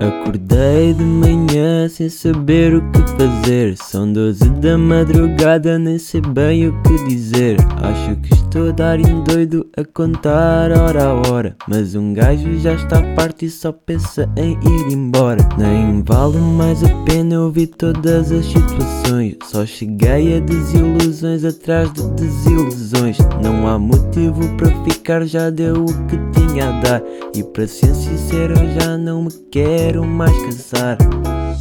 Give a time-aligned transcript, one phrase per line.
[0.00, 3.76] Acordei de manhã sem saber o que fazer.
[3.76, 7.58] São doze da madrugada, nem sei bem o que dizer.
[7.82, 11.54] Acho que estou a dar em doido a contar hora a hora.
[11.68, 15.46] Mas um gajo já está farto e só pensa em ir embora.
[15.58, 18.99] Nem vale mais a pena ouvir todas as situações.
[19.44, 23.18] Só cheguei a desilusões atrás de desilusões.
[23.42, 27.02] Não há motivo para ficar, já deu o que tinha a dar.
[27.34, 30.98] E para ser sincero, já não me quero mais casar.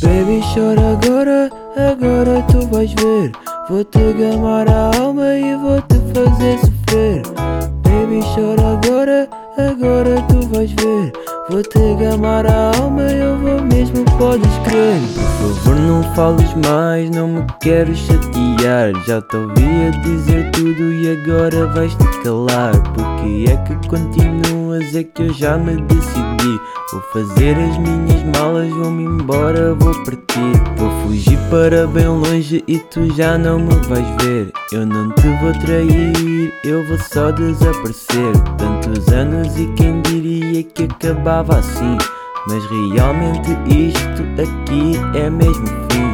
[0.00, 3.32] Baby, chora agora, agora tu vais ver.
[3.68, 6.41] Vou-te gamar a alma e vou-te fazer
[11.62, 11.72] ver.
[11.72, 15.00] Vou-te gamar a alma, eu vou mesmo, podes crer.
[15.14, 18.92] Por favor, não fales mais, não me quero chatear.
[19.06, 22.72] Já te ouvi a dizer tudo e agora vais-te calar.
[22.94, 26.60] Porque é que continuas, é que eu já me decidi.
[26.92, 30.22] Vou fazer as minhas malas, vou-me embora, vou partir.
[30.76, 34.52] Vou fugir para bem longe e tu já não me vais ver.
[34.72, 38.32] Eu não te vou trair, eu vou só desaparecer.
[38.58, 40.00] Tantos anos e quem
[40.64, 41.96] que acabava assim.
[42.48, 46.12] Mas realmente isto aqui é mesmo fim.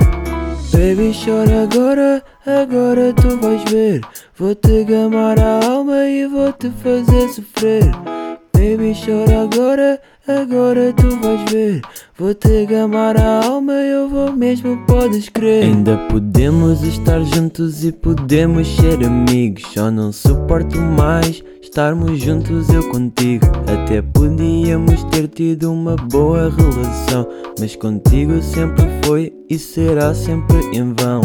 [0.73, 4.01] Baby, chora agora, agora tu vais ver.
[4.37, 8.18] Vou-te gamar a alma e vou-te fazer sofrer.
[8.59, 11.81] Baby, chora agora, agora tu vais ver.
[12.19, 15.63] Vou-te gamar a alma, eu vou mesmo, podes crer.
[15.63, 19.63] Ainda podemos estar juntos e podemos ser amigos.
[19.73, 23.47] Só não suporto mais estarmos juntos eu contigo.
[23.73, 27.29] Até podíamos ter tido uma boa relação.
[27.61, 31.21] Mas contigo sempre foi e será sempre em vão.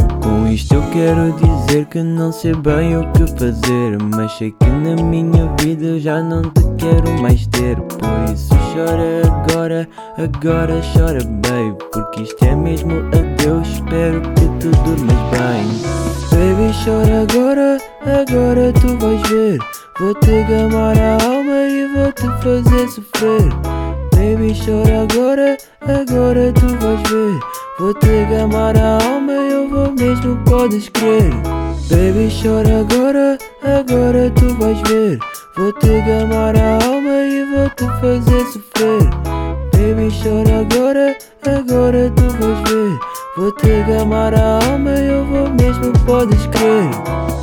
[0.94, 3.98] Quero dizer que não sei bem o que fazer.
[4.16, 7.78] Mas sei que na minha vida eu já não te quero mais ter.
[7.82, 11.84] Por isso chora agora, agora chora, baby.
[11.92, 13.68] Porque isto é mesmo adeus.
[13.70, 15.66] Espero que tu durmas bem.
[16.30, 19.58] Baby, chora agora, agora tu vais ver.
[20.00, 23.50] Vou-te gamar a alma e vou-te fazer sofrer.
[24.14, 27.40] Baby, chora agora, agora tu vais ver.
[27.80, 29.63] Vou-te gamar a alma, eu
[30.24, 31.30] vou mesmo, podes crer.
[31.90, 35.20] Baby, chora agora, agora tu vais ver.
[35.56, 39.10] Vou-te gamar a alma e vou-te fazer sofrer.
[39.74, 43.00] Baby, chora agora, agora tu vais ver.
[43.36, 47.43] Vou-te gamar a alma, eu vou mesmo, podes crer.